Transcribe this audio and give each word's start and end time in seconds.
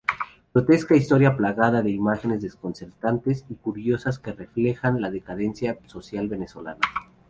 Grotesca 0.51 0.95
historia 0.95 1.37
plagada 1.37 1.83
de 1.83 1.91
imágenes 1.91 2.41
desconcertantes 2.41 3.45
y 3.49 3.53
curiosas 3.53 4.17
que 4.17 4.33
reflejan 4.33 4.99
la 4.99 5.11
decadencia 5.11 5.77
social 5.85 6.27
venezolana. 6.27 6.79